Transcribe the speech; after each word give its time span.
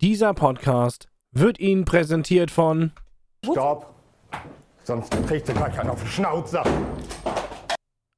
Dieser 0.00 0.32
Podcast 0.32 1.08
wird 1.30 1.60
Ihnen 1.60 1.84
präsentiert 1.84 2.50
von 2.50 2.92
Stopp! 3.44 3.94
Sonst 4.82 5.10
kriegt 5.28 5.46
ihr 5.46 5.54
gleich 5.54 5.78
einen 5.78 5.90
auf 5.90 6.02
die 6.02 6.08
Schnauze. 6.08 6.62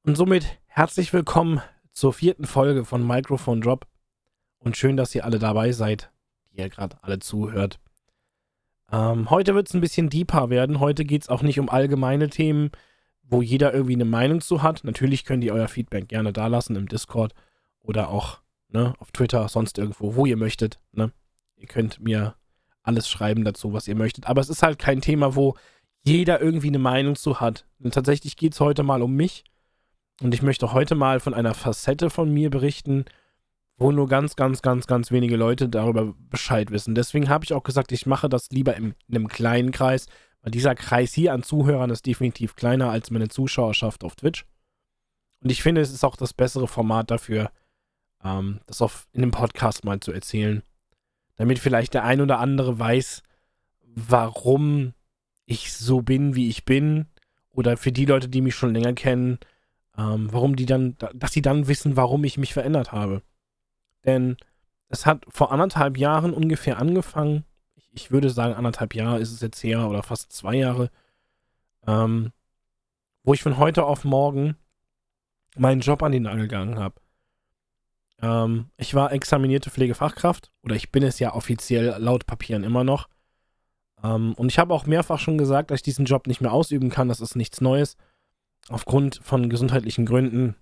und 0.05 0.15
somit 0.15 0.45
herzlich 0.67 1.11
willkommen 1.11 1.61
zur 1.91 2.13
vierten 2.13 2.45
Folge 2.45 2.85
von 2.85 3.05
Microphone 3.05 3.59
Drop 3.59 3.85
und 4.59 4.77
schön, 4.77 4.95
dass 4.95 5.13
ihr 5.13 5.25
alle 5.25 5.39
dabei 5.39 5.73
seid, 5.73 6.09
die 6.53 6.59
ihr 6.59 6.69
gerade 6.69 6.95
alle 7.01 7.19
zuhört. 7.19 7.81
Ähm, 8.89 9.29
heute 9.29 9.53
wird 9.53 9.67
es 9.67 9.73
ein 9.73 9.81
bisschen 9.81 10.09
deeper 10.09 10.49
werden. 10.49 10.79
Heute 10.79 11.03
geht 11.03 11.23
es 11.23 11.27
auch 11.27 11.41
nicht 11.41 11.59
um 11.59 11.67
allgemeine 11.67 12.29
Themen, 12.29 12.71
wo 13.23 13.41
jeder 13.41 13.73
irgendwie 13.73 13.95
eine 13.95 14.05
Meinung 14.05 14.39
zu 14.39 14.63
hat. 14.63 14.85
Natürlich 14.85 15.25
könnt 15.25 15.43
ihr 15.43 15.53
euer 15.53 15.67
Feedback 15.67 16.07
gerne 16.07 16.31
da 16.31 16.47
lassen 16.47 16.77
im 16.77 16.87
Discord 16.87 17.33
oder 17.81 18.07
auch 18.07 18.39
ne, 18.69 18.93
auf 18.99 19.11
Twitter, 19.11 19.49
sonst 19.49 19.77
irgendwo, 19.77 20.15
wo 20.15 20.25
ihr 20.25 20.37
möchtet. 20.37 20.79
Ne? 20.93 21.11
Ihr 21.63 21.69
könnt 21.69 22.01
mir 22.01 22.35
alles 22.83 23.07
schreiben 23.07 23.45
dazu, 23.45 23.71
was 23.71 23.87
ihr 23.87 23.95
möchtet. 23.95 24.27
Aber 24.27 24.41
es 24.41 24.49
ist 24.49 24.63
halt 24.63 24.79
kein 24.79 24.99
Thema, 24.99 25.37
wo 25.37 25.55
jeder 26.03 26.41
irgendwie 26.41 26.67
eine 26.67 26.77
Meinung 26.77 27.15
zu 27.15 27.39
hat. 27.39 27.65
Und 27.79 27.93
tatsächlich 27.93 28.35
geht 28.35 28.51
es 28.51 28.59
heute 28.59 28.83
mal 28.83 29.01
um 29.01 29.15
mich. 29.15 29.45
Und 30.19 30.33
ich 30.33 30.41
möchte 30.41 30.73
heute 30.73 30.95
mal 30.95 31.21
von 31.21 31.33
einer 31.33 31.53
Facette 31.53 32.09
von 32.09 32.33
mir 32.33 32.49
berichten, 32.49 33.05
wo 33.77 33.93
nur 33.93 34.09
ganz, 34.09 34.35
ganz, 34.35 34.61
ganz, 34.61 34.87
ganz 34.87 35.09
wenige 35.09 35.37
Leute 35.37 35.69
darüber 35.69 36.13
Bescheid 36.29 36.69
wissen. 36.69 36.95
Deswegen 36.95 37.29
habe 37.29 37.45
ich 37.45 37.53
auch 37.53 37.63
gesagt, 37.63 37.93
ich 37.93 38.05
mache 38.05 38.27
das 38.27 38.49
lieber 38.49 38.75
im, 38.75 38.93
in 39.07 39.15
einem 39.15 39.29
kleinen 39.29 39.71
Kreis, 39.71 40.07
weil 40.41 40.51
dieser 40.51 40.75
Kreis 40.75 41.13
hier 41.13 41.31
an 41.31 41.43
Zuhörern 41.43 41.91
ist 41.91 42.05
definitiv 42.05 42.57
kleiner 42.57 42.91
als 42.91 43.09
meine 43.09 43.29
Zuschauerschaft 43.29 44.03
auf 44.03 44.17
Twitch. 44.17 44.45
Und 45.39 45.49
ich 45.49 45.63
finde, 45.63 45.79
es 45.79 45.93
ist 45.93 46.03
auch 46.03 46.17
das 46.17 46.33
bessere 46.33 46.67
Format 46.67 47.09
dafür, 47.09 47.51
ähm, 48.21 48.59
das 48.65 48.81
auf, 48.81 49.07
in 49.13 49.23
einem 49.23 49.31
Podcast 49.31 49.85
mal 49.85 50.01
zu 50.01 50.11
erzählen. 50.11 50.61
Damit 51.35 51.59
vielleicht 51.59 51.93
der 51.93 52.03
ein 52.03 52.21
oder 52.21 52.39
andere 52.39 52.77
weiß, 52.77 53.23
warum 53.95 54.93
ich 55.45 55.73
so 55.73 56.01
bin, 56.01 56.35
wie 56.35 56.49
ich 56.49 56.65
bin. 56.65 57.07
Oder 57.49 57.77
für 57.77 57.91
die 57.91 58.05
Leute, 58.05 58.29
die 58.29 58.41
mich 58.41 58.55
schon 58.55 58.73
länger 58.73 58.93
kennen, 58.93 59.39
ähm, 59.97 60.31
warum 60.31 60.55
die 60.55 60.65
dann, 60.65 60.95
dass 61.13 61.33
sie 61.33 61.41
dann 61.41 61.67
wissen, 61.67 61.95
warum 61.95 62.23
ich 62.23 62.37
mich 62.37 62.53
verändert 62.53 62.91
habe. 62.91 63.21
Denn 64.05 64.37
es 64.89 65.05
hat 65.05 65.25
vor 65.27 65.51
anderthalb 65.51 65.97
Jahren 65.97 66.33
ungefähr 66.33 66.79
angefangen. 66.79 67.45
Ich, 67.75 67.89
ich 67.93 68.11
würde 68.11 68.29
sagen, 68.29 68.55
anderthalb 68.55 68.95
Jahre 68.95 69.19
ist 69.19 69.31
es 69.31 69.41
jetzt 69.41 69.63
her 69.63 69.87
oder 69.87 70.03
fast 70.03 70.31
zwei 70.31 70.55
Jahre, 70.55 70.89
ähm, 71.87 72.31
wo 73.23 73.33
ich 73.33 73.41
von 73.41 73.57
heute 73.57 73.85
auf 73.85 74.03
morgen 74.03 74.55
meinen 75.55 75.81
Job 75.81 76.01
an 76.03 76.11
den 76.11 76.23
Nagel 76.23 76.43
gegangen 76.43 76.79
habe. 76.79 76.95
Ähm, 78.23 78.69
ich 78.77 78.95
war 78.95 79.11
examinierte 79.11 79.69
Pflegefachkraft 79.69 80.51
oder 80.63 80.75
ich 80.75 80.91
bin 80.91 81.03
es 81.03 81.19
ja 81.19 81.35
offiziell 81.35 81.95
laut 81.99 82.25
Papieren 82.25 82.63
immer 82.63 82.85
noch. 82.85 83.09
Ähm, 84.01 84.33
und 84.35 84.49
ich 84.49 84.59
habe 84.59 84.73
auch 84.73 84.85
mehrfach 84.85 85.19
schon 85.19 85.37
gesagt, 85.37 85.69
dass 85.69 85.79
ich 85.79 85.83
diesen 85.83 86.05
Job 86.05 86.25
nicht 86.25 86.39
mehr 86.39 86.53
ausüben 86.53 86.89
kann. 86.89 87.09
Das 87.09 87.19
ist 87.19 87.35
nichts 87.35 87.59
Neues. 87.59 87.97
Aufgrund 88.69 89.19
von 89.21 89.49
gesundheitlichen 89.49 90.05
Gründen. 90.05 90.55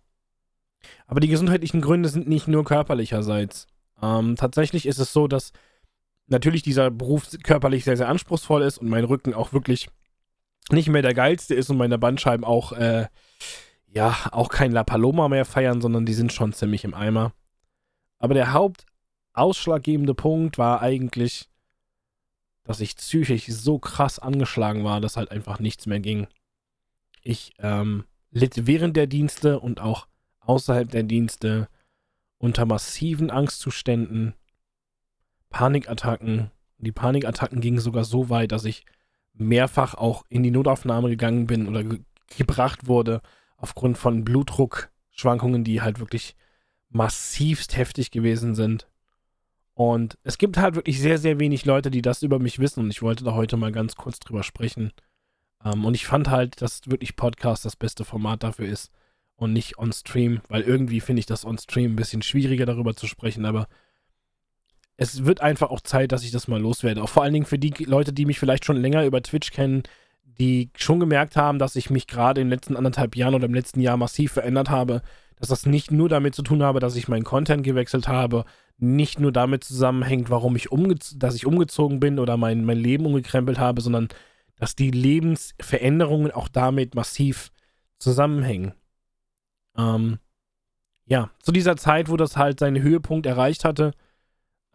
Aber 1.06 1.20
die 1.20 1.28
gesundheitlichen 1.28 1.82
Gründe 1.82 2.10
sind 2.10 2.28
nicht 2.28 2.48
nur 2.48 2.66
körperlicherseits. 2.66 3.68
Ähm, 4.02 4.36
tatsächlich 4.36 4.88
ist 4.88 4.98
es 4.98 5.14
so, 5.14 5.28
dass 5.28 5.52
natürlich 6.26 6.64
dieser 6.64 6.90
Beruf 6.90 7.28
körperlich 7.44 7.84
sehr, 7.84 7.98
sehr 7.98 8.10
anspruchsvoll 8.10 8.64
ist 8.64 8.80
und 8.80 8.90
mein 8.90 9.04
Rücken 9.04 9.36
auch 9.36 9.54
wirklich 9.54 9.90
nicht 10.72 10.90
mehr 10.90 11.04
der 11.04 11.14
geilste 11.14 11.54
ist 11.54 11.70
und 11.70 11.78
meine 11.78 12.00
Bandscheiben 12.00 12.44
auch, 12.44 12.72
äh, 12.72 13.06
ja, 13.88 14.16
auch 14.32 14.50
kein 14.50 14.72
La 14.72 14.84
Paloma 14.84 15.28
mehr 15.28 15.46
feiern, 15.46 15.82
sondern 15.82 16.08
die 16.08 16.14
sind 16.14 16.34
schon 16.34 16.54
ziemlich 16.54 16.84
im 16.84 16.96
Eimer. 16.96 17.34
Aber 18.22 18.36
der 18.36 18.54
hauptausschlaggebende 18.54 20.14
Punkt 20.14 20.60
war 20.60 20.82
eigentlich, 20.82 21.50
dass 22.64 22.80
ich 22.80 22.96
psychisch 22.96 23.48
so 23.48 23.80
krass 23.80 24.20
angeschlagen 24.20 24.84
war, 24.84 25.02
dass 25.02 25.18
halt 25.18 25.32
einfach 25.32 25.60
nichts 25.60 25.88
mehr 25.88 26.00
ging. 26.00 26.28
Ich 27.24 27.54
ähm, 27.58 28.06
litt 28.30 28.68
während 28.68 28.96
der 28.96 29.08
Dienste 29.08 29.60
und 29.60 29.82
auch 29.82 30.08
außerhalb 30.40 30.90
der 30.92 31.02
Dienste 31.02 31.68
unter 32.38 32.66
massiven 32.66 33.32
Angstzuständen, 33.32 34.36
Panikattacken. 35.50 36.52
Die 36.78 36.92
Panikattacken 36.92 37.60
gingen 37.60 37.80
sogar 37.80 38.04
so 38.04 38.30
weit, 38.30 38.52
dass 38.52 38.66
ich 38.66 38.86
mehrfach 39.34 39.96
auch 39.96 40.26
in 40.30 40.44
die 40.44 40.52
Notaufnahme 40.52 41.10
gegangen 41.10 41.48
bin 41.48 41.68
oder 41.68 41.84
ge 41.84 42.00
gebracht 42.38 42.88
wurde 42.88 43.22
aufgrund 43.58 43.98
von 43.98 44.24
Blutdruckschwankungen, 44.24 45.66
die 45.66 45.82
halt 45.82 46.00
wirklich 46.00 46.38
massivst 46.92 47.76
heftig 47.76 48.12
gewesen 48.12 48.56
sind. 48.56 48.88
Und 49.74 50.18
es 50.24 50.38
gibt 50.38 50.58
halt 50.58 50.76
wirklich 50.76 51.00
sehr, 51.00 51.18
sehr 51.18 51.40
wenig 51.40 51.66
Leute, 51.66 51.90
die 51.90 52.02
das 52.02 52.22
über 52.22 52.40
mich 52.40 52.60
wissen. 52.60 52.82
Und 52.82 52.92
ich 52.92 53.02
wollte 53.02 53.24
da 53.24 53.34
heute 53.34 53.58
mal 53.58 53.72
ganz 53.72 53.96
kurz 53.96 54.20
drüber 54.20 54.44
sprechen. 54.44 54.92
Ähm, 55.64 55.86
und 55.86 55.96
ich 55.96 56.06
fand 56.06 56.30
halt, 56.30 56.62
dass 56.62 56.82
wirklich 56.86 57.16
Podcast 57.16 57.66
das 57.66 57.76
beste 57.76 58.06
Format 58.06 58.44
dafür 58.44 58.68
ist 58.68 58.92
und 59.36 59.54
nicht 59.54 59.80
on-stream, 59.80 60.42
weil 60.50 60.62
irgendwie 60.62 61.00
finde 61.00 61.22
ich 61.22 61.26
das 61.26 61.46
on-stream 61.46 61.94
ein 61.94 61.96
bisschen 61.96 62.22
schwieriger 62.22 62.66
darüber 62.66 62.96
zu 62.96 63.08
sprechen, 63.08 63.46
aber 63.46 63.68
es 64.98 65.26
wird 65.26 65.42
einfach 65.42 65.72
auch 65.72 65.82
Zeit, 65.82 66.12
dass 66.12 66.24
ich 66.24 66.30
das 66.30 66.48
mal 66.48 66.62
loswerde. 66.62 67.02
Auch 67.02 67.10
vor 67.10 67.24
allen 67.24 67.34
Dingen 67.34 67.48
für 67.48 67.58
die 67.58 67.74
Leute, 67.86 68.14
die 68.14 68.26
mich 68.26 68.38
vielleicht 68.38 68.66
schon 68.66 68.78
länger 68.78 69.04
über 69.04 69.24
Twitch 69.24 69.50
kennen, 69.52 69.82
die 70.24 70.70
schon 70.76 71.00
gemerkt 71.00 71.36
haben, 71.36 71.58
dass 71.58 71.76
ich 71.76 71.90
mich 71.90 72.06
gerade 72.06 72.40
in 72.40 72.48
den 72.48 72.54
letzten 72.54 72.78
anderthalb 72.78 73.16
Jahren 73.16 73.34
oder 73.34 73.46
im 73.46 73.54
letzten 73.56 73.82
Jahr 73.82 73.98
massiv 73.98 74.34
verändert 74.34 74.70
habe, 74.70 75.02
dass 75.42 75.50
das 75.50 75.66
nicht 75.66 75.90
nur 75.90 76.08
damit 76.08 76.36
zu 76.36 76.44
tun 76.44 76.62
habe, 76.62 76.80
dass 76.80 76.96
ich 76.96 77.08
meinen 77.08 77.24
Content 77.24 77.64
gewechselt 77.64 78.08
habe, 78.08 78.46
nicht 78.78 79.20
nur 79.20 79.32
damit 79.32 79.64
zusammenhängt, 79.64 80.30
warum 80.30 80.56
ich 80.56 80.70
dass 81.16 81.36
ich 81.36 81.48
umgezogen 81.48 82.00
bin 82.00 82.20
oder 82.20 82.38
mein, 82.38 82.64
mein 82.64 82.78
Leben 82.78 83.08
umgekrempelt 83.08 83.58
habe, 83.58 83.82
sondern 83.82 84.08
dass 84.58 84.76
die 84.76 84.92
Lebensveränderungen 84.92 86.32
auch 86.32 86.48
damit 86.48 86.94
massiv 86.94 87.52
zusammenhängen. 87.98 88.76
Ähm, 89.76 90.20
ja, 91.08 91.32
zu 91.42 91.52
dieser 91.52 91.76
Zeit, 91.76 92.08
wo 92.08 92.18
das 92.18 92.38
halt 92.38 92.60
seinen 92.60 92.84
Höhepunkt 92.84 93.26
erreicht 93.26 93.66
hatte, 93.66 93.94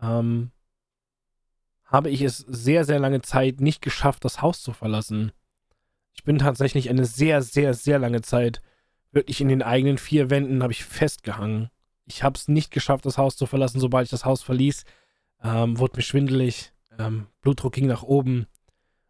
ähm, 0.03 0.51
habe 1.85 2.11
ich 2.11 2.23
es 2.23 2.39
sehr, 2.39 2.85
sehr 2.85 2.99
lange 2.99 3.23
Zeit 3.23 3.61
nicht 3.61 3.83
geschafft, 3.83 4.25
das 4.25 4.43
Haus 4.43 4.63
zu 4.63 4.73
verlassen. 4.73 5.31
Ich 6.13 6.25
bin 6.25 6.39
tatsächlich 6.39 6.91
eine 6.91 7.05
sehr, 7.05 7.41
sehr, 7.43 7.73
sehr 7.73 8.01
lange 8.01 8.23
Zeit 8.23 8.61
wirklich 9.17 9.41
in 9.41 9.49
den 9.49 9.63
eigenen 9.63 9.99
vier 9.99 10.31
Wänden 10.31 10.63
habe 10.63 10.73
ich 10.73 10.85
festgehangen. 10.85 11.71
Ich 12.05 12.23
habe 12.23 12.37
es 12.37 12.47
nicht 12.47 12.71
geschafft, 12.71 13.05
das 13.05 13.19
Haus 13.19 13.37
zu 13.37 13.47
verlassen. 13.47 13.81
Sobald 13.81 14.05
ich 14.05 14.11
das 14.11 14.25
Haus 14.25 14.43
verließ, 14.45 14.85
ähm, 15.43 15.79
wurde 15.81 15.97
mir 15.97 16.03
schwindelig, 16.03 16.73
ähm, 16.99 17.27
Blutdruck 17.41 17.73
ging 17.73 17.89
nach 17.89 18.05
oben 18.05 18.47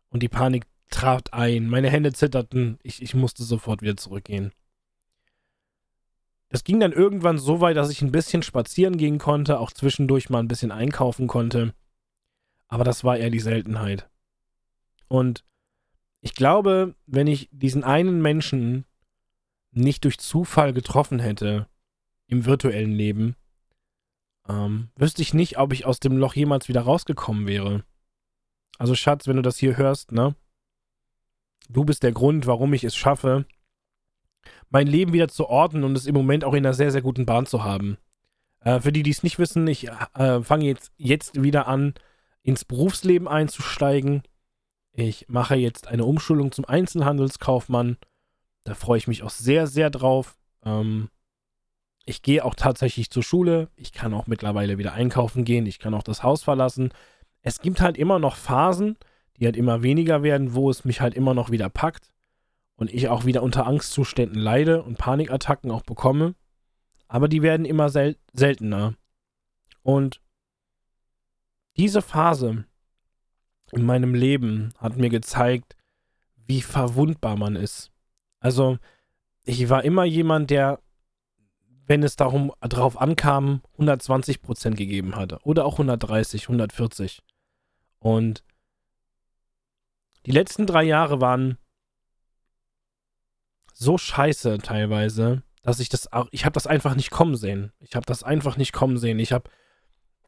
und 0.08 0.22
die 0.22 0.30
Panik 0.30 0.64
trat 0.88 1.34
ein. 1.34 1.68
Meine 1.68 1.90
Hände 1.90 2.12
zitterten. 2.12 2.78
Ich, 2.82 3.02
ich 3.02 3.14
musste 3.14 3.44
sofort 3.44 3.82
wieder 3.82 3.98
zurückgehen. 3.98 4.52
Das 6.48 6.64
ging 6.64 6.80
dann 6.80 6.92
irgendwann 6.92 7.38
so 7.38 7.60
weit, 7.60 7.76
dass 7.76 7.90
ich 7.90 8.00
ein 8.00 8.12
bisschen 8.12 8.42
spazieren 8.42 8.96
gehen 8.96 9.18
konnte, 9.18 9.58
auch 9.58 9.72
zwischendurch 9.72 10.30
mal 10.30 10.38
ein 10.38 10.48
bisschen 10.48 10.70
einkaufen 10.70 11.26
konnte. 11.26 11.74
Aber 12.68 12.84
das 12.84 13.04
war 13.04 13.18
eher 13.18 13.30
die 13.30 13.40
Seltenheit. 13.40 14.08
Und 15.08 15.44
ich 16.20 16.34
glaube, 16.34 16.94
wenn 17.06 17.26
ich 17.26 17.48
diesen 17.50 17.84
einen 17.84 18.22
Menschen 18.22 18.84
nicht 19.76 20.04
durch 20.04 20.18
Zufall 20.18 20.72
getroffen 20.72 21.18
hätte 21.18 21.66
im 22.26 22.44
virtuellen 22.44 22.92
Leben, 22.92 23.36
ähm, 24.48 24.88
wüsste 24.96 25.22
ich 25.22 25.34
nicht, 25.34 25.58
ob 25.58 25.72
ich 25.72 25.86
aus 25.86 26.00
dem 26.00 26.16
Loch 26.16 26.34
jemals 26.34 26.68
wieder 26.68 26.82
rausgekommen 26.82 27.46
wäre. 27.46 27.84
Also 28.78 28.94
Schatz, 28.94 29.26
wenn 29.26 29.36
du 29.36 29.42
das 29.42 29.58
hier 29.58 29.76
hörst, 29.76 30.12
ne? 30.12 30.34
Du 31.68 31.84
bist 31.84 32.02
der 32.02 32.12
Grund, 32.12 32.46
warum 32.46 32.72
ich 32.74 32.84
es 32.84 32.94
schaffe, 32.94 33.44
mein 34.70 34.86
Leben 34.86 35.12
wieder 35.12 35.28
zu 35.28 35.46
ordnen 35.48 35.84
und 35.84 35.96
es 35.96 36.06
im 36.06 36.14
Moment 36.14 36.44
auch 36.44 36.52
in 36.52 36.64
einer 36.64 36.74
sehr, 36.74 36.92
sehr 36.92 37.02
guten 37.02 37.26
Bahn 37.26 37.46
zu 37.46 37.64
haben. 37.64 37.98
Äh, 38.60 38.80
für 38.80 38.92
die, 38.92 39.02
die 39.02 39.10
es 39.10 39.22
nicht 39.22 39.38
wissen, 39.38 39.66
ich 39.66 39.88
äh, 39.88 40.42
fange 40.42 40.66
jetzt, 40.66 40.92
jetzt 40.96 41.42
wieder 41.42 41.66
an, 41.66 41.94
ins 42.42 42.64
Berufsleben 42.64 43.28
einzusteigen. 43.28 44.22
Ich 44.92 45.28
mache 45.28 45.56
jetzt 45.56 45.88
eine 45.88 46.04
Umschulung 46.04 46.52
zum 46.52 46.64
Einzelhandelskaufmann. 46.64 47.96
Da 48.66 48.74
freue 48.74 48.98
ich 48.98 49.06
mich 49.06 49.22
auch 49.22 49.30
sehr, 49.30 49.68
sehr 49.68 49.90
drauf. 49.90 50.36
Ähm, 50.64 51.08
ich 52.04 52.20
gehe 52.20 52.44
auch 52.44 52.54
tatsächlich 52.54 53.10
zur 53.10 53.22
Schule. 53.22 53.70
Ich 53.76 53.92
kann 53.92 54.12
auch 54.12 54.26
mittlerweile 54.26 54.76
wieder 54.76 54.92
einkaufen 54.92 55.44
gehen. 55.44 55.66
Ich 55.66 55.78
kann 55.78 55.94
auch 55.94 56.02
das 56.02 56.24
Haus 56.24 56.42
verlassen. 56.42 56.92
Es 57.42 57.60
gibt 57.60 57.80
halt 57.80 57.96
immer 57.96 58.18
noch 58.18 58.34
Phasen, 58.34 58.96
die 59.36 59.44
halt 59.44 59.56
immer 59.56 59.84
weniger 59.84 60.24
werden, 60.24 60.54
wo 60.54 60.68
es 60.68 60.84
mich 60.84 61.00
halt 61.00 61.14
immer 61.14 61.32
noch 61.32 61.50
wieder 61.50 61.70
packt 61.70 62.10
und 62.74 62.92
ich 62.92 63.08
auch 63.08 63.24
wieder 63.24 63.44
unter 63.44 63.68
Angstzuständen 63.68 64.40
leide 64.40 64.82
und 64.82 64.98
Panikattacken 64.98 65.70
auch 65.70 65.82
bekomme. 65.82 66.34
Aber 67.06 67.28
die 67.28 67.42
werden 67.42 67.66
immer 67.66 67.88
sel 67.88 68.16
seltener. 68.32 68.94
Und 69.82 70.20
diese 71.76 72.02
Phase 72.02 72.64
in 73.70 73.84
meinem 73.84 74.14
Leben 74.14 74.72
hat 74.78 74.96
mir 74.96 75.08
gezeigt, 75.08 75.76
wie 76.46 76.62
verwundbar 76.62 77.36
man 77.36 77.54
ist. 77.54 77.92
Also, 78.40 78.78
ich 79.44 79.68
war 79.68 79.84
immer 79.84 80.04
jemand, 80.04 80.50
der 80.50 80.80
wenn 81.86 82.02
es 82.02 82.16
darum 82.16 82.52
darauf 82.60 83.00
ankam, 83.00 83.62
120 83.74 84.42
Prozent 84.42 84.76
gegeben 84.76 85.16
hatte. 85.16 85.38
Oder 85.44 85.64
auch 85.64 85.74
130, 85.74 86.42
140. 86.42 87.22
Und 88.00 88.42
die 90.26 90.32
letzten 90.32 90.66
drei 90.66 90.82
Jahre 90.82 91.20
waren 91.20 91.58
so 93.72 93.98
scheiße 93.98 94.58
teilweise, 94.58 95.42
dass 95.62 95.80
ich 95.80 95.88
das 95.88 96.08
ich 96.30 96.44
habe 96.44 96.54
das 96.54 96.66
einfach 96.66 96.96
nicht 96.96 97.10
kommen 97.10 97.36
sehen. 97.36 97.72
Ich 97.78 97.94
habe 97.94 98.06
das 98.06 98.22
einfach 98.22 98.56
nicht 98.56 98.72
kommen 98.72 98.98
sehen. 98.98 99.18
Ich 99.18 99.32
habe, 99.32 99.48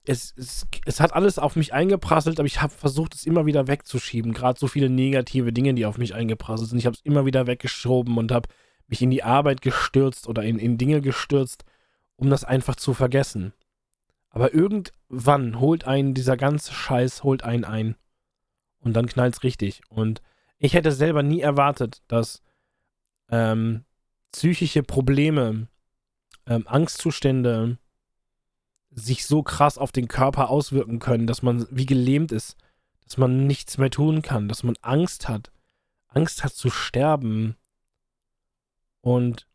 es, 0.08 0.34
es, 0.38 0.66
es 0.86 1.00
hat 1.00 1.12
alles 1.12 1.38
auf 1.38 1.54
mich 1.54 1.74
eingeprasselt, 1.74 2.40
aber 2.40 2.46
ich 2.46 2.62
habe 2.62 2.72
versucht, 2.72 3.14
es 3.14 3.26
immer 3.26 3.44
wieder 3.44 3.68
wegzuschieben. 3.68 4.32
Gerade 4.32 4.58
so 4.58 4.66
viele 4.66 4.88
negative 4.88 5.52
Dinge, 5.52 5.74
die 5.74 5.84
auf 5.84 5.98
mich 5.98 6.14
eingeprasselt 6.14 6.70
sind. 6.70 6.78
Ich 6.78 6.86
habe 6.86 6.96
es 6.96 7.02
immer 7.02 7.26
wieder 7.26 7.46
weggeschoben 7.46 8.16
und 8.16 8.32
habe 8.32 8.48
mich 8.86 9.02
in 9.02 9.10
die 9.10 9.22
Arbeit 9.22 9.60
gestürzt 9.60 10.26
oder 10.26 10.42
in, 10.44 10.58
in 10.58 10.78
Dinge 10.78 11.02
gestürzt, 11.02 11.64
um 12.16 12.30
das 12.30 12.42
einfach 12.42 12.76
zu 12.76 12.94
vergessen. 12.94 13.52
Aber 14.30 14.54
irgendwann 14.54 15.60
holt 15.60 15.86
einen 15.86 16.14
dieser 16.14 16.38
ganze 16.38 16.72
Scheiß, 16.72 17.22
holt 17.22 17.44
einen 17.44 17.64
ein. 17.64 17.94
Und 18.80 18.94
dann 18.94 19.06
knallt's 19.06 19.42
richtig. 19.42 19.82
Und 19.90 20.22
ich 20.56 20.72
hätte 20.72 20.92
selber 20.92 21.22
nie 21.22 21.40
erwartet, 21.40 22.02
dass 22.08 22.42
ähm, 23.28 23.84
psychische 24.32 24.82
Probleme, 24.82 25.68
ähm, 26.46 26.66
Angstzustände 26.66 27.78
sich 28.98 29.26
so 29.26 29.42
krass 29.42 29.78
auf 29.78 29.92
den 29.92 30.08
Körper 30.08 30.50
auswirken 30.50 30.98
können, 30.98 31.26
dass 31.26 31.42
man 31.42 31.66
wie 31.70 31.86
gelähmt 31.86 32.32
ist, 32.32 32.56
dass 33.04 33.16
man 33.16 33.46
nichts 33.46 33.78
mehr 33.78 33.90
tun 33.90 34.22
kann, 34.22 34.48
dass 34.48 34.62
man 34.62 34.76
Angst 34.82 35.28
hat, 35.28 35.50
Angst 36.08 36.44
hat 36.44 36.52
zu 36.52 36.70
sterben. 36.70 37.56
Und 39.00 39.46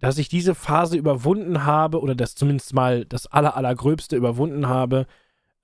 dass 0.00 0.18
ich 0.18 0.28
diese 0.28 0.56
Phase 0.56 0.96
überwunden 0.96 1.64
habe 1.64 2.00
oder 2.00 2.16
das 2.16 2.34
zumindest 2.34 2.74
mal 2.74 3.04
das 3.04 3.26
aller, 3.28 3.56
allergröbste 3.56 4.16
überwunden 4.16 4.66
habe, 4.66 5.06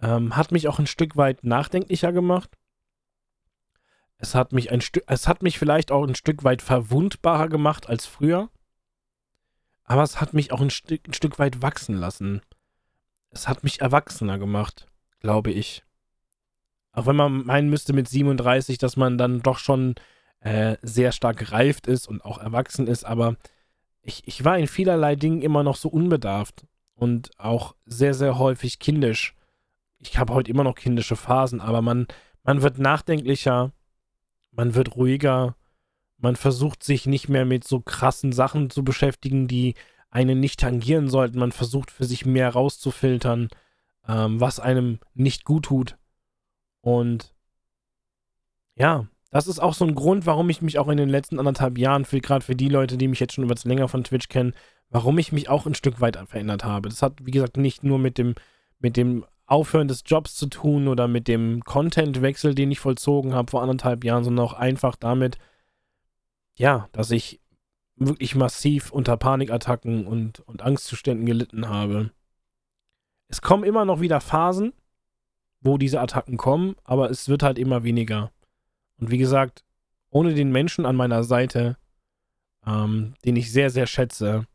ähm, 0.00 0.36
hat 0.36 0.52
mich 0.52 0.68
auch 0.68 0.78
ein 0.78 0.86
Stück 0.86 1.16
weit 1.16 1.42
nachdenklicher 1.42 2.12
gemacht. 2.12 2.56
Es 4.18 4.34
hat 4.34 4.52
mich 4.52 4.70
ein 4.70 4.80
Stück, 4.80 5.04
es 5.06 5.26
hat 5.26 5.42
mich 5.42 5.58
vielleicht 5.58 5.90
auch 5.90 6.06
ein 6.06 6.14
Stück 6.14 6.44
weit 6.44 6.62
verwundbarer 6.62 7.48
gemacht 7.48 7.88
als 7.88 8.06
früher. 8.06 8.50
Aber 9.88 10.02
es 10.02 10.20
hat 10.20 10.34
mich 10.34 10.52
auch 10.52 10.60
ein 10.60 10.70
Stück, 10.70 11.08
ein 11.08 11.14
Stück 11.14 11.38
weit 11.38 11.62
wachsen 11.62 11.96
lassen. 11.96 12.42
Es 13.30 13.48
hat 13.48 13.64
mich 13.64 13.80
erwachsener 13.80 14.38
gemacht, 14.38 14.86
glaube 15.20 15.50
ich. 15.50 15.82
Auch 16.92 17.06
wenn 17.06 17.16
man 17.16 17.46
meinen 17.46 17.70
müsste 17.70 17.94
mit 17.94 18.06
37, 18.06 18.76
dass 18.76 18.98
man 18.98 19.16
dann 19.16 19.40
doch 19.40 19.58
schon 19.58 19.94
äh, 20.40 20.76
sehr 20.82 21.10
stark 21.10 21.38
gereift 21.38 21.86
ist 21.86 22.06
und 22.06 22.22
auch 22.22 22.38
erwachsen 22.38 22.86
ist, 22.86 23.04
aber 23.04 23.36
ich, 24.02 24.28
ich 24.28 24.44
war 24.44 24.58
in 24.58 24.68
vielerlei 24.68 25.16
Dingen 25.16 25.40
immer 25.40 25.62
noch 25.62 25.76
so 25.76 25.88
unbedarft 25.88 26.66
und 26.94 27.30
auch 27.38 27.74
sehr, 27.86 28.12
sehr 28.12 28.38
häufig 28.38 28.78
kindisch. 28.78 29.34
Ich 29.98 30.18
habe 30.18 30.34
heute 30.34 30.50
immer 30.50 30.64
noch 30.64 30.74
kindische 30.74 31.16
Phasen, 31.16 31.62
aber 31.62 31.80
man, 31.80 32.06
man 32.42 32.60
wird 32.60 32.78
nachdenklicher, 32.78 33.72
man 34.50 34.74
wird 34.74 34.96
ruhiger, 34.96 35.56
man 36.18 36.36
versucht 36.36 36.82
sich 36.82 37.06
nicht 37.06 37.28
mehr 37.28 37.44
mit 37.44 37.64
so 37.64 37.80
krassen 37.80 38.32
Sachen 38.32 38.70
zu 38.70 38.84
beschäftigen, 38.84 39.48
die 39.48 39.74
einen 40.10 40.40
nicht 40.40 40.60
tangieren 40.60 41.08
sollten. 41.08 41.38
Man 41.38 41.52
versucht 41.52 41.90
für 41.90 42.04
sich 42.04 42.26
mehr 42.26 42.50
rauszufiltern, 42.50 43.48
ähm, 44.06 44.40
was 44.40 44.60
einem 44.60 44.98
nicht 45.14 45.44
gut 45.44 45.66
tut. 45.66 45.96
Und 46.80 47.34
ja, 48.74 49.06
das 49.30 49.46
ist 49.46 49.58
auch 49.58 49.74
so 49.74 49.84
ein 49.84 49.94
Grund, 49.94 50.26
warum 50.26 50.48
ich 50.50 50.62
mich 50.62 50.78
auch 50.78 50.88
in 50.88 50.96
den 50.96 51.08
letzten 51.08 51.38
anderthalb 51.38 51.78
Jahren, 51.78 52.04
gerade 52.04 52.44
für 52.44 52.56
die 52.56 52.68
Leute, 52.68 52.96
die 52.96 53.08
mich 53.08 53.20
jetzt 53.20 53.34
schon 53.34 53.44
etwas 53.44 53.64
länger 53.64 53.88
von 53.88 54.04
Twitch 54.04 54.28
kennen, 54.28 54.54
warum 54.90 55.18
ich 55.18 55.32
mich 55.32 55.48
auch 55.48 55.66
ein 55.66 55.74
Stück 55.74 56.00
weit 56.00 56.16
verändert 56.28 56.64
habe. 56.64 56.88
Das 56.88 57.02
hat, 57.02 57.14
wie 57.22 57.30
gesagt, 57.30 57.56
nicht 57.56 57.84
nur 57.84 57.98
mit 57.98 58.18
dem, 58.18 58.34
mit 58.78 58.96
dem 58.96 59.24
Aufhören 59.46 59.88
des 59.88 60.02
Jobs 60.06 60.34
zu 60.34 60.46
tun 60.46 60.88
oder 60.88 61.08
mit 61.08 61.28
dem 61.28 61.62
Contentwechsel, 61.64 62.54
den 62.54 62.70
ich 62.70 62.80
vollzogen 62.80 63.34
habe 63.34 63.50
vor 63.50 63.62
anderthalb 63.62 64.04
Jahren, 64.04 64.24
sondern 64.24 64.46
auch 64.46 64.54
einfach 64.54 64.96
damit, 64.96 65.38
ja, 66.58 66.88
dass 66.92 67.10
ich 67.10 67.40
wirklich 67.96 68.34
massiv 68.34 68.92
unter 68.92 69.16
Panikattacken 69.16 70.06
und, 70.06 70.40
und 70.40 70.62
Angstzuständen 70.62 71.26
gelitten 71.26 71.68
habe. 71.68 72.10
Es 73.28 73.42
kommen 73.42 73.64
immer 73.64 73.84
noch 73.84 74.00
wieder 74.00 74.20
Phasen, 74.20 74.72
wo 75.60 75.78
diese 75.78 76.00
Attacken 76.00 76.36
kommen, 76.36 76.76
aber 76.84 77.10
es 77.10 77.28
wird 77.28 77.42
halt 77.42 77.58
immer 77.58 77.82
weniger. 77.82 78.30
Und 78.98 79.10
wie 79.10 79.18
gesagt, 79.18 79.64
ohne 80.10 80.34
den 80.34 80.52
Menschen 80.52 80.86
an 80.86 80.96
meiner 80.96 81.24
Seite, 81.24 81.76
ähm, 82.66 83.14
den 83.24 83.36
ich 83.36 83.52
sehr, 83.52 83.70
sehr 83.70 83.86
schätze, 83.86 84.46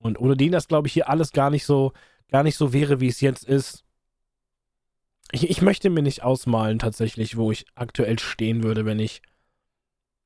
und 0.00 0.18
ohne 0.18 0.36
den 0.36 0.52
das, 0.52 0.68
glaube 0.68 0.86
ich, 0.86 0.94
hier 0.94 1.08
alles 1.08 1.32
gar 1.32 1.50
nicht 1.50 1.66
so 1.66 1.92
gar 2.30 2.42
nicht 2.42 2.56
so 2.56 2.72
wäre, 2.72 3.00
wie 3.00 3.08
es 3.08 3.20
jetzt 3.20 3.44
ist. 3.44 3.84
Ich, 5.32 5.48
ich 5.50 5.62
möchte 5.62 5.90
mir 5.90 6.02
nicht 6.02 6.22
ausmalen 6.22 6.78
tatsächlich, 6.78 7.36
wo 7.36 7.50
ich 7.50 7.66
aktuell 7.74 8.18
stehen 8.18 8.62
würde, 8.62 8.84
wenn 8.84 8.98
ich 8.98 9.22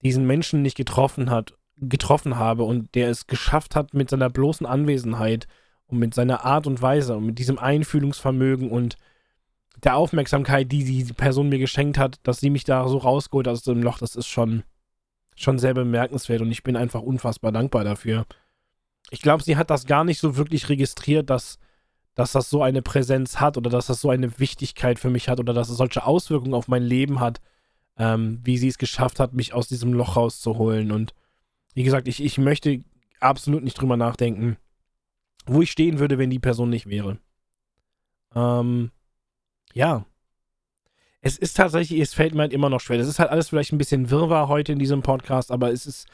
diesen 0.02 0.26
Menschen 0.26 0.62
nicht 0.62 0.76
getroffen 0.76 1.30
hat, 1.30 1.54
getroffen 1.76 2.36
habe 2.36 2.64
und 2.64 2.94
der 2.94 3.08
es 3.08 3.26
geschafft 3.26 3.74
hat 3.76 3.94
mit 3.94 4.10
seiner 4.10 4.30
bloßen 4.30 4.66
Anwesenheit 4.66 5.46
und 5.86 5.98
mit 5.98 6.14
seiner 6.14 6.44
Art 6.44 6.66
und 6.66 6.80
Weise 6.80 7.16
und 7.16 7.26
mit 7.26 7.38
diesem 7.38 7.58
Einfühlungsvermögen 7.58 8.70
und 8.70 8.96
der 9.82 9.96
Aufmerksamkeit, 9.96 10.70
die 10.70 10.84
die 10.84 11.12
Person 11.12 11.48
mir 11.48 11.58
geschenkt 11.58 11.98
hat, 11.98 12.20
dass 12.22 12.40
sie 12.40 12.50
mich 12.50 12.64
da 12.64 12.86
so 12.86 12.98
rausgeholt 12.98 13.48
aus 13.48 13.62
dem 13.62 13.82
Loch, 13.82 13.98
das 13.98 14.14
ist 14.14 14.28
schon, 14.28 14.62
schon 15.34 15.58
sehr 15.58 15.74
bemerkenswert 15.74 16.40
und 16.40 16.52
ich 16.52 16.62
bin 16.62 16.76
einfach 16.76 17.02
unfassbar 17.02 17.52
dankbar 17.52 17.84
dafür. 17.84 18.26
Ich 19.10 19.22
glaube, 19.22 19.42
sie 19.42 19.56
hat 19.56 19.70
das 19.70 19.86
gar 19.86 20.04
nicht 20.04 20.20
so 20.20 20.36
wirklich 20.36 20.68
registriert, 20.68 21.30
dass 21.30 21.58
dass 22.14 22.32
das 22.32 22.50
so 22.50 22.62
eine 22.62 22.82
Präsenz 22.82 23.40
hat 23.40 23.56
oder 23.56 23.70
dass 23.70 23.86
das 23.86 24.00
so 24.00 24.10
eine 24.10 24.38
Wichtigkeit 24.38 24.98
für 24.98 25.10
mich 25.10 25.28
hat 25.28 25.40
oder 25.40 25.54
dass 25.54 25.70
es 25.70 25.78
solche 25.78 26.04
Auswirkungen 26.04 26.54
auf 26.54 26.68
mein 26.68 26.82
Leben 26.82 27.20
hat, 27.20 27.40
ähm, 27.98 28.40
wie 28.44 28.58
sie 28.58 28.68
es 28.68 28.78
geschafft 28.78 29.20
hat, 29.20 29.34
mich 29.34 29.52
aus 29.52 29.68
diesem 29.68 29.92
Loch 29.92 30.16
rauszuholen. 30.16 30.92
Und 30.92 31.14
wie 31.74 31.84
gesagt, 31.84 32.08
ich, 32.08 32.22
ich 32.22 32.38
möchte 32.38 32.82
absolut 33.20 33.62
nicht 33.62 33.80
drüber 33.80 33.96
nachdenken, 33.96 34.56
wo 35.46 35.62
ich 35.62 35.70
stehen 35.70 35.98
würde, 35.98 36.18
wenn 36.18 36.30
die 36.30 36.38
Person 36.38 36.70
nicht 36.70 36.86
wäre. 36.86 37.18
Ähm, 38.34 38.90
ja. 39.74 40.06
Es 41.20 41.38
ist 41.38 41.56
tatsächlich, 41.56 42.00
es 42.00 42.14
fällt 42.14 42.34
mir 42.34 42.42
halt 42.42 42.52
immer 42.52 42.68
noch 42.68 42.80
schwer. 42.80 42.98
Das 42.98 43.06
ist 43.06 43.18
halt 43.18 43.30
alles 43.30 43.48
vielleicht 43.48 43.72
ein 43.72 43.78
bisschen 43.78 44.10
wirrwarr 44.10 44.48
heute 44.48 44.72
in 44.72 44.78
diesem 44.78 45.02
Podcast, 45.02 45.52
aber 45.52 45.72
es 45.72 45.86
ist 45.86 46.08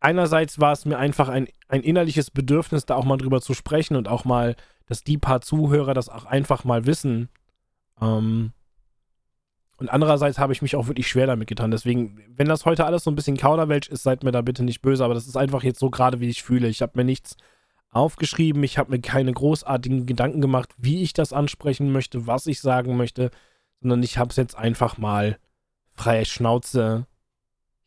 einerseits 0.00 0.60
war 0.60 0.72
es 0.72 0.84
mir 0.84 0.98
einfach 0.98 1.28
ein, 1.28 1.48
ein 1.68 1.82
innerliches 1.82 2.30
Bedürfnis, 2.30 2.86
da 2.86 2.96
auch 2.96 3.04
mal 3.04 3.16
drüber 3.18 3.40
zu 3.40 3.54
sprechen 3.54 3.96
und 3.96 4.08
auch 4.08 4.24
mal 4.24 4.56
dass 4.86 5.02
die 5.02 5.18
paar 5.18 5.40
Zuhörer 5.40 5.94
das 5.94 6.08
auch 6.08 6.24
einfach 6.24 6.64
mal 6.64 6.86
wissen. 6.86 7.28
Ähm, 8.00 8.52
und 9.76 9.88
andererseits 9.90 10.38
habe 10.38 10.52
ich 10.52 10.62
mich 10.62 10.76
auch 10.76 10.86
wirklich 10.86 11.08
schwer 11.08 11.26
damit 11.26 11.48
getan. 11.48 11.70
Deswegen, 11.70 12.18
wenn 12.28 12.48
das 12.48 12.64
heute 12.64 12.86
alles 12.86 13.04
so 13.04 13.10
ein 13.10 13.14
bisschen 13.14 13.36
Kauderwelsch 13.36 13.88
ist, 13.88 14.02
seid 14.02 14.24
mir 14.24 14.32
da 14.32 14.42
bitte 14.42 14.64
nicht 14.64 14.82
böse, 14.82 15.04
aber 15.04 15.14
das 15.14 15.26
ist 15.26 15.36
einfach 15.36 15.62
jetzt 15.62 15.78
so 15.78 15.90
gerade, 15.90 16.20
wie 16.20 16.28
ich 16.28 16.42
fühle. 16.42 16.68
Ich 16.68 16.82
habe 16.82 16.92
mir 16.96 17.04
nichts 17.04 17.36
aufgeschrieben, 17.90 18.62
ich 18.62 18.78
habe 18.78 18.90
mir 18.90 19.00
keine 19.00 19.32
großartigen 19.32 20.06
Gedanken 20.06 20.40
gemacht, 20.40 20.70
wie 20.76 21.02
ich 21.02 21.12
das 21.12 21.32
ansprechen 21.32 21.92
möchte, 21.92 22.26
was 22.26 22.46
ich 22.46 22.60
sagen 22.60 22.96
möchte, 22.96 23.30
sondern 23.80 24.02
ich 24.02 24.18
habe 24.18 24.30
es 24.30 24.36
jetzt 24.36 24.56
einfach 24.56 24.98
mal 24.98 25.38
freie 25.94 26.24
Schnauze 26.24 27.06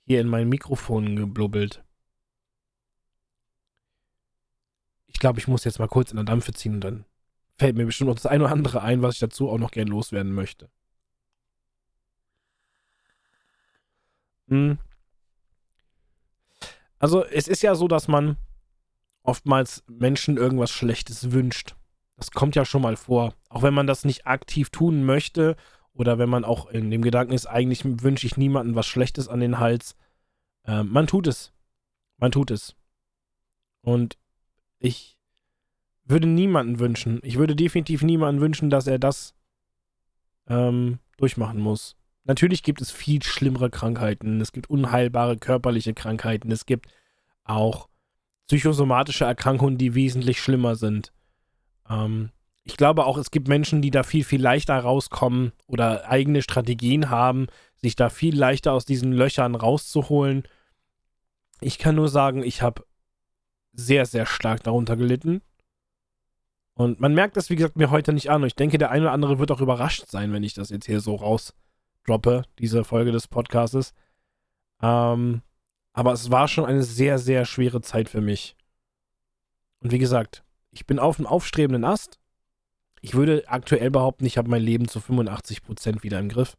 hier 0.06 0.22
in 0.22 0.28
mein 0.28 0.50
Mikrofon 0.50 1.16
geblubbelt. 1.16 1.84
ich 5.20 5.22
glaube, 5.22 5.38
ich 5.38 5.50
muss 5.50 5.66
jetzt 5.66 5.80
mal 5.80 5.88
kurz 5.90 6.12
in 6.12 6.16
der 6.16 6.24
Dampfe 6.24 6.54
ziehen 6.54 6.76
und 6.76 6.82
dann 6.82 7.04
fällt 7.58 7.76
mir 7.76 7.86
bestimmt 7.86 8.08
noch 8.08 8.16
das 8.16 8.26
eine 8.26 8.46
oder 8.46 8.54
andere 8.54 8.82
ein, 8.82 9.02
was 9.02 9.16
ich 9.16 9.20
dazu 9.20 9.50
auch 9.50 9.58
noch 9.58 9.72
gern 9.72 9.90
loswerden 9.90 10.32
möchte. 10.32 10.70
Also, 17.00 17.24
es 17.26 17.48
ist 17.48 17.62
ja 17.62 17.76
so, 17.76 17.88
dass 17.88 18.08
man 18.08 18.38
oftmals 19.24 19.84
Menschen 19.88 20.38
irgendwas 20.38 20.72
Schlechtes 20.72 21.32
wünscht. 21.32 21.76
Das 22.18 22.32
kommt 22.32 22.56
ja 22.56 22.66
schon 22.66 22.82
mal 22.82 22.98
vor. 22.98 23.34
Auch 23.50 23.64
wenn 23.64 23.74
man 23.74 23.88
das 23.88 24.04
nicht 24.04 24.28
aktiv 24.28 24.70
tun 24.70 25.06
möchte 25.06 25.56
oder 25.94 26.18
wenn 26.18 26.30
man 26.30 26.44
auch 26.44 26.68
in 26.68 26.92
dem 26.92 27.02
Gedanken 27.02 27.34
ist, 27.34 27.46
eigentlich 27.46 27.84
wünsche 27.86 28.26
ich 28.26 28.38
niemandem 28.38 28.76
was 28.76 28.88
Schlechtes 28.88 29.28
an 29.28 29.40
den 29.40 29.60
Hals. 29.60 29.96
Äh, 30.66 30.84
man 30.84 31.08
tut 31.08 31.28
es. 31.28 31.54
Man 32.18 32.32
tut 32.32 32.52
es. 32.52 32.76
Und 33.82 34.18
ich 34.80 35.18
würde 36.04 36.28
niemanden 36.28 36.80
wünschen, 36.80 37.20
ich 37.24 37.38
würde 37.38 37.56
definitiv 37.56 38.02
niemanden 38.02 38.42
wünschen, 38.42 38.70
dass 38.70 38.88
er 38.88 38.98
das 38.98 39.36
ähm, 40.48 41.00
durchmachen 41.18 41.60
muss. 41.60 41.96
Natürlich 42.30 42.62
gibt 42.62 42.80
es 42.80 42.92
viel 42.92 43.24
schlimmere 43.24 43.72
Krankheiten, 43.72 44.40
es 44.40 44.52
gibt 44.52 44.70
unheilbare 44.70 45.36
körperliche 45.36 45.96
Krankheiten, 45.96 46.52
es 46.52 46.68
gibt 46.68 46.86
auch 47.44 47.90
psychosomatische 48.46 49.26
Erkrankungen, 49.26 49.80
die 49.80 49.96
wesentlich 49.96 50.40
schlimmer 50.40 50.76
sind. 50.76 51.12
Ähm, 51.90 52.30
ich 52.66 52.78
glaube 52.78 53.08
auch, 53.08 53.18
es 53.18 53.32
gibt 53.32 53.48
Menschen, 53.48 53.82
die 53.82 53.90
da 53.90 54.04
viel, 54.04 54.24
viel 54.24 54.40
leichter 54.40 54.78
rauskommen 54.78 55.54
oder 55.66 56.08
eigene 56.08 56.44
Strategien 56.44 57.10
haben, 57.10 57.48
sich 57.78 57.96
da 57.96 58.10
viel 58.10 58.38
leichter 58.38 58.74
aus 58.74 58.86
diesen 58.86 59.12
Löchern 59.12 59.56
rauszuholen. 59.56 60.44
Ich 61.62 61.80
kann 61.80 61.96
nur 61.96 62.10
sagen, 62.10 62.44
ich 62.44 62.62
habe 62.62 62.86
sehr, 63.74 64.06
sehr 64.06 64.28
stark 64.28 64.62
darunter 64.62 64.98
gelitten. 64.98 65.42
Und 66.76 67.00
man 67.00 67.16
merkt 67.16 67.38
das, 67.38 67.50
wie 67.50 67.56
gesagt, 67.56 67.76
mir 67.76 67.90
heute 67.90 68.14
nicht 68.14 68.30
an. 68.30 68.44
Und 68.44 68.48
ich 68.50 68.56
denke, 68.56 68.78
der 68.78 68.92
eine 68.92 69.06
oder 69.06 69.14
andere 69.14 69.40
wird 69.40 69.50
auch 69.50 69.62
überrascht 69.62 70.06
sein, 70.06 70.32
wenn 70.32 70.44
ich 70.44 70.54
das 70.54 70.70
jetzt 70.70 70.86
hier 70.86 71.00
so 71.00 71.16
rausdroppe, 72.00 72.44
diese 72.58 72.84
Folge 72.84 73.12
des 73.12 73.28
Podcastes. 73.28 73.94
Ähm, 74.82 75.42
aber 75.94 76.14
es 76.14 76.32
war 76.32 76.48
schon 76.48 76.66
eine 76.66 76.84
sehr, 76.84 77.20
sehr 77.20 77.46
schwere 77.46 77.82
Zeit 77.82 78.10
für 78.10 78.22
mich. 78.22 78.56
Und 79.80 79.92
wie 79.92 80.00
gesagt, 80.00 80.44
ich 80.72 80.86
bin 80.86 81.00
auf 81.00 81.20
einem 81.20 81.28
aufstrebenden 81.28 81.86
Ast. 81.86 82.20
Ich 83.02 83.14
würde 83.14 83.44
aktuell 83.48 83.92
behaupten, 83.92 84.26
ich 84.26 84.38
habe 84.38 84.50
mein 84.50 84.62
Leben 84.62 84.88
zu 84.88 85.00
85% 85.00 86.04
wieder 86.04 86.20
im 86.20 86.30
Griff. 86.30 86.58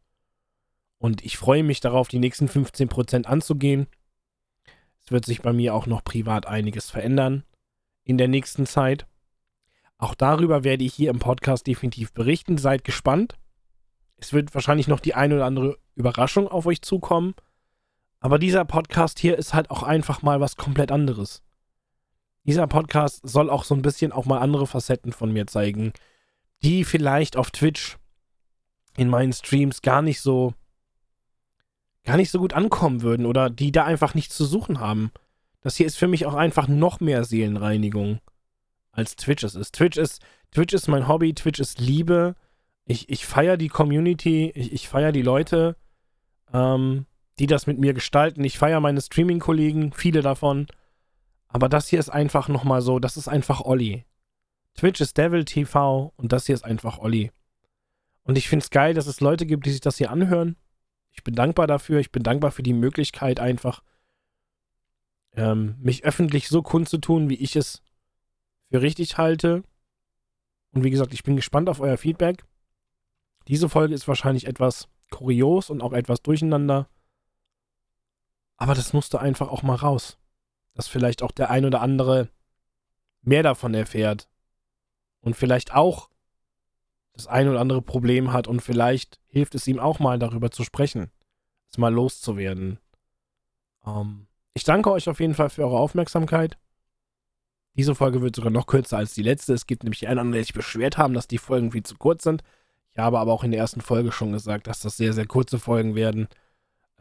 Und 0.97 1.23
ich 1.23 1.37
freue 1.37 1.63
mich 1.63 1.79
darauf, 1.79 2.07
die 2.07 2.19
nächsten 2.19 2.47
15% 2.47 3.25
anzugehen. 3.25 3.87
Es 5.03 5.11
wird 5.11 5.25
sich 5.25 5.41
bei 5.41 5.53
mir 5.53 5.73
auch 5.73 5.87
noch 5.87 6.03
privat 6.03 6.45
einiges 6.45 6.89
verändern 6.91 7.43
in 8.03 8.17
der 8.17 8.27
nächsten 8.27 8.65
Zeit. 8.65 9.07
Auch 9.97 10.15
darüber 10.15 10.63
werde 10.63 10.83
ich 10.83 10.93
hier 10.93 11.11
im 11.11 11.19
Podcast 11.19 11.65
definitiv 11.67 12.11
berichten. 12.11 12.57
Seid 12.57 12.83
gespannt. 12.83 13.37
Es 14.21 14.33
wird 14.33 14.53
wahrscheinlich 14.53 14.87
noch 14.87 14.99
die 14.99 15.15
eine 15.15 15.35
oder 15.35 15.45
andere 15.45 15.77
Überraschung 15.95 16.47
auf 16.47 16.65
euch 16.67 16.81
zukommen. 16.81 17.33
Aber 18.19 18.37
dieser 18.37 18.63
Podcast 18.65 19.19
hier 19.19 19.37
ist 19.37 19.53
halt 19.53 19.71
auch 19.71 19.81
einfach 19.81 20.21
mal 20.21 20.39
was 20.39 20.55
komplett 20.55 20.91
anderes. 20.91 21.41
Dieser 22.43 22.67
Podcast 22.67 23.27
soll 23.27 23.49
auch 23.49 23.63
so 23.63 23.75
ein 23.75 23.81
bisschen 23.81 24.11
auch 24.11 24.25
mal 24.25 24.37
andere 24.37 24.67
Facetten 24.67 25.11
von 25.11 25.33
mir 25.33 25.47
zeigen, 25.47 25.91
die 26.63 26.85
vielleicht 26.85 27.35
auf 27.35 27.49
Twitch 27.49 27.97
in 28.95 29.09
meinen 29.09 29.33
Streams 29.33 29.81
gar 29.81 30.01
nicht 30.01 30.21
so 30.21 30.53
gar 32.03 32.17
nicht 32.17 32.31
so 32.31 32.39
gut 32.39 32.53
ankommen 32.53 33.01
würden 33.01 33.25
oder 33.25 33.49
die 33.49 33.71
da 33.71 33.85
einfach 33.85 34.13
nichts 34.13 34.35
zu 34.35 34.45
suchen 34.45 34.79
haben. 34.79 35.11
Das 35.61 35.75
hier 35.75 35.85
ist 35.85 35.97
für 35.97 36.07
mich 36.07 36.25
auch 36.25 36.33
einfach 36.33 36.67
noch 36.67 36.99
mehr 36.99 37.23
Seelenreinigung 37.23 38.19
als 38.91 39.15
Twitch 39.15 39.43
es 39.43 39.55
ist. 39.55 39.75
Twitch 39.75 39.97
ist, 39.97 40.21
Twitch 40.51 40.73
ist 40.73 40.87
mein 40.87 41.07
Hobby, 41.07 41.33
Twitch 41.33 41.59
ist 41.59 41.79
Liebe. 41.79 42.35
Ich, 42.91 43.07
ich 43.07 43.25
feiere 43.25 43.55
die 43.55 43.69
Community, 43.69 44.51
ich, 44.53 44.73
ich 44.73 44.89
feiere 44.89 45.13
die 45.13 45.21
Leute, 45.21 45.77
ähm, 46.53 47.05
die 47.39 47.47
das 47.47 47.65
mit 47.65 47.79
mir 47.79 47.93
gestalten. 47.93 48.43
Ich 48.43 48.57
feiere 48.57 48.81
meine 48.81 48.99
Streaming-Kollegen, 48.99 49.93
viele 49.93 50.21
davon. 50.21 50.67
Aber 51.47 51.69
das 51.69 51.87
hier 51.87 51.99
ist 51.99 52.09
einfach 52.09 52.49
nochmal 52.49 52.81
so, 52.81 52.99
das 52.99 53.15
ist 53.15 53.29
einfach 53.29 53.61
Olli. 53.61 54.05
Twitch 54.75 54.99
ist 54.99 55.17
Devil 55.17 55.45
TV 55.45 56.11
und 56.17 56.33
das 56.33 56.47
hier 56.47 56.55
ist 56.55 56.65
einfach 56.65 56.99
Olli. 56.99 57.31
Und 58.23 58.37
ich 58.37 58.49
finde 58.49 58.63
es 58.63 58.69
geil, 58.69 58.93
dass 58.93 59.07
es 59.07 59.21
Leute 59.21 59.45
gibt, 59.45 59.65
die 59.65 59.71
sich 59.71 59.81
das 59.81 59.97
hier 59.97 60.11
anhören. 60.11 60.57
Ich 61.11 61.23
bin 61.23 61.33
dankbar 61.33 61.67
dafür. 61.67 61.99
Ich 62.01 62.11
bin 62.11 62.23
dankbar 62.23 62.51
für 62.51 62.63
die 62.63 62.73
Möglichkeit, 62.73 63.39
einfach 63.39 63.83
ähm, 65.33 65.77
mich 65.79 66.03
öffentlich 66.03 66.49
so 66.49 66.61
kundzutun, 66.61 67.29
wie 67.29 67.35
ich 67.35 67.55
es 67.55 67.81
für 68.69 68.81
richtig 68.81 69.17
halte. 69.17 69.63
Und 70.73 70.83
wie 70.83 70.91
gesagt, 70.91 71.13
ich 71.13 71.23
bin 71.23 71.37
gespannt 71.37 71.69
auf 71.69 71.79
euer 71.79 71.97
Feedback. 71.97 72.43
Diese 73.47 73.69
Folge 73.69 73.93
ist 73.93 74.07
wahrscheinlich 74.07 74.47
etwas 74.47 74.87
kurios 75.09 75.69
und 75.69 75.81
auch 75.81 75.93
etwas 75.93 76.21
durcheinander. 76.21 76.87
Aber 78.57 78.75
das 78.75 78.93
musste 78.93 79.19
einfach 79.19 79.49
auch 79.49 79.63
mal 79.63 79.75
raus. 79.75 80.17
Dass 80.73 80.87
vielleicht 80.87 81.23
auch 81.23 81.31
der 81.31 81.49
ein 81.49 81.65
oder 81.65 81.81
andere 81.81 82.29
mehr 83.21 83.43
davon 83.43 83.73
erfährt. 83.73 84.29
Und 85.19 85.35
vielleicht 85.35 85.73
auch 85.73 86.09
das 87.13 87.27
ein 87.27 87.47
oder 87.49 87.59
andere 87.59 87.81
Problem 87.81 88.31
hat 88.31 88.47
und 88.47 88.61
vielleicht 88.61 89.19
hilft 89.27 89.55
es 89.55 89.67
ihm 89.67 89.79
auch 89.79 89.99
mal 89.99 90.17
darüber 90.17 90.49
zu 90.49 90.63
sprechen. 90.63 91.11
Es 91.69 91.77
mal 91.77 91.93
loszuwerden. 91.93 92.79
Ähm, 93.85 94.27
ich 94.53 94.63
danke 94.63 94.91
euch 94.91 95.09
auf 95.09 95.19
jeden 95.19 95.35
Fall 95.35 95.49
für 95.49 95.63
eure 95.63 95.77
Aufmerksamkeit. 95.77 96.57
Diese 97.75 97.95
Folge 97.95 98.21
wird 98.21 98.35
sogar 98.35 98.51
noch 98.51 98.67
kürzer 98.67 98.97
als 98.97 99.13
die 99.13 99.23
letzte. 99.23 99.53
Es 99.53 99.65
gibt 99.65 99.83
nämlich 99.83 100.07
einen, 100.07 100.31
die 100.31 100.39
sich 100.39 100.53
beschwert 100.53 100.97
haben, 100.97 101.13
dass 101.13 101.27
die 101.27 101.37
Folgen 101.37 101.71
viel 101.71 101.83
zu 101.83 101.95
kurz 101.95 102.23
sind. 102.23 102.43
Ich 102.93 102.99
habe 102.99 103.19
aber 103.19 103.31
auch 103.31 103.43
in 103.43 103.51
der 103.51 103.59
ersten 103.59 103.81
Folge 103.81 104.11
schon 104.11 104.31
gesagt, 104.31 104.67
dass 104.67 104.79
das 104.79 104.97
sehr, 104.97 105.13
sehr 105.13 105.25
kurze 105.25 105.59
Folgen 105.59 105.95
werden, 105.95 106.27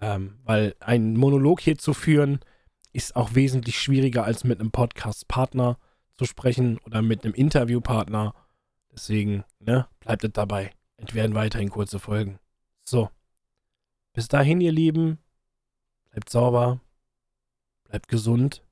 ähm, 0.00 0.38
weil 0.44 0.75
einen 0.80 1.16
Monolog 1.16 1.61
hier 1.61 1.78
zu 1.78 1.94
führen 1.94 2.40
ist 2.92 3.14
auch 3.14 3.35
wesentlich 3.35 3.78
schwieriger 3.78 4.25
als 4.25 4.42
mit 4.42 4.59
einem 4.59 4.73
Podcast-Partner 4.73 5.78
zu 6.18 6.25
sprechen 6.25 6.78
oder 6.85 7.02
mit 7.02 7.25
einem 7.25 7.35
Interviewpartner. 7.35 8.35
Deswegen, 8.92 9.44
ne, 9.61 9.87
bleibt 10.00 10.25
es 10.25 10.32
dabei. 10.32 10.73
Es 10.97 11.14
werden 11.14 11.35
weiterhin 11.35 11.70
kurze 11.70 11.99
Folgen. 12.00 12.40
So. 12.85 13.11
Bis 14.12 14.26
dahin, 14.26 14.61
ihr 14.61 14.73
Lieben. 14.73 15.18
Bleibt 16.11 16.30
sauber. 16.30 16.80
Bleibt 17.85 18.09
gesund 18.09 18.64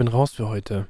bin 0.00 0.08
raus 0.08 0.32
für 0.32 0.48
heute. 0.48 0.88